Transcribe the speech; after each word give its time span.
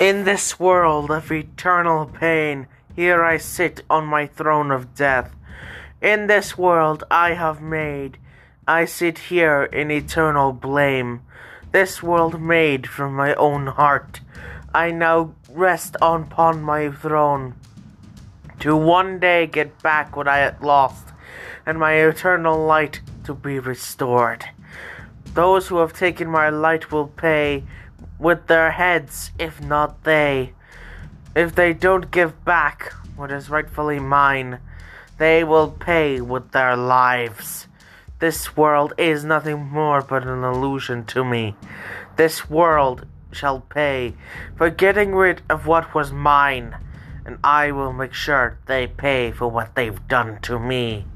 In 0.00 0.24
this 0.24 0.58
world 0.58 1.10
of 1.10 1.30
eternal 1.30 2.06
pain, 2.06 2.68
here 2.96 3.22
I 3.22 3.36
sit 3.36 3.82
on 3.90 4.06
my 4.06 4.26
throne 4.26 4.70
of 4.70 4.94
death. 4.94 5.36
In 6.00 6.26
this 6.26 6.56
world 6.56 7.04
I 7.10 7.34
have 7.34 7.60
made, 7.60 8.16
I 8.66 8.86
sit 8.86 9.18
here 9.28 9.64
in 9.64 9.90
eternal 9.90 10.54
blame. 10.54 11.20
This 11.70 12.02
world 12.02 12.40
made 12.40 12.86
from 12.86 13.14
my 13.14 13.34
own 13.34 13.66
heart, 13.66 14.22
I 14.74 14.90
now 14.90 15.34
rest 15.50 15.96
upon 16.00 16.62
my 16.62 16.90
throne. 16.90 17.56
To 18.60 18.74
one 18.74 19.18
day 19.18 19.46
get 19.46 19.82
back 19.82 20.16
what 20.16 20.26
I 20.26 20.38
had 20.38 20.62
lost, 20.62 21.08
and 21.66 21.78
my 21.78 21.92
eternal 21.92 22.64
light 22.64 23.02
to 23.24 23.34
be 23.34 23.58
restored. 23.58 24.46
Those 25.34 25.68
who 25.68 25.76
have 25.76 25.92
taken 25.92 26.30
my 26.30 26.48
light 26.48 26.90
will 26.90 27.08
pay 27.08 27.64
with 28.18 28.46
their 28.46 28.72
heads, 28.72 29.32
if 29.38 29.60
not 29.60 30.04
they. 30.04 30.52
If 31.34 31.54
they 31.54 31.72
don't 31.72 32.10
give 32.10 32.44
back 32.44 32.92
what 33.16 33.30
is 33.30 33.50
rightfully 33.50 33.98
mine, 33.98 34.58
they 35.18 35.44
will 35.44 35.70
pay 35.70 36.20
with 36.20 36.52
their 36.52 36.76
lives. 36.76 37.66
This 38.18 38.56
world 38.56 38.92
is 38.98 39.24
nothing 39.24 39.66
more 39.66 40.02
but 40.02 40.26
an 40.26 40.44
illusion 40.44 41.04
to 41.06 41.24
me. 41.24 41.56
This 42.16 42.50
world 42.50 43.06
shall 43.32 43.60
pay 43.60 44.14
for 44.56 44.70
getting 44.70 45.14
rid 45.14 45.42
of 45.48 45.66
what 45.66 45.94
was 45.94 46.12
mine, 46.12 46.76
and 47.24 47.38
I 47.44 47.70
will 47.70 47.92
make 47.92 48.12
sure 48.12 48.58
they 48.66 48.86
pay 48.86 49.30
for 49.30 49.48
what 49.48 49.74
they've 49.74 50.06
done 50.08 50.40
to 50.42 50.58
me. 50.58 51.06